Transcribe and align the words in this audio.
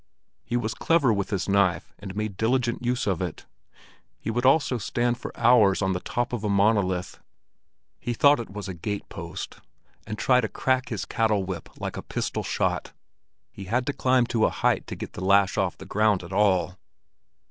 He 0.43 0.57
was 0.57 0.73
clever 0.73 1.13
with 1.13 1.29
his 1.29 1.47
knife 1.47 1.93
and 1.99 2.15
made 2.15 2.35
diligent 2.35 2.83
use 2.83 3.05
of 3.05 3.21
it. 3.21 3.45
He 4.17 4.31
would 4.31 4.47
also 4.47 4.79
stand 4.79 5.19
for 5.19 5.31
hours 5.39 5.83
on 5.83 5.93
the 5.93 5.99
top 5.99 6.33
of 6.33 6.43
a 6.43 6.49
monolith—he 6.49 8.13
thought 8.15 8.39
it 8.39 8.49
was 8.49 8.67
a 8.67 8.73
gate 8.73 9.07
post—and 9.09 10.17
try 10.17 10.41
to 10.41 10.49
crack 10.49 10.89
his 10.89 11.05
cattle 11.05 11.43
whip 11.43 11.69
like 11.79 11.97
a 11.97 12.01
pistol 12.01 12.41
shot. 12.41 12.93
He 13.51 13.65
had 13.65 13.85
to 13.85 13.93
climb 13.93 14.25
to 14.25 14.45
a 14.45 14.49
height 14.49 14.87
to 14.87 14.95
get 14.95 15.13
the 15.13 15.23
lash 15.23 15.55
off 15.55 15.77
the 15.77 15.85
ground 15.85 16.23
at 16.23 16.33
all. 16.33 16.79